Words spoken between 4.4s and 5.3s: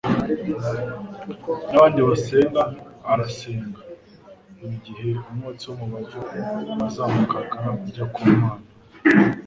mu gihe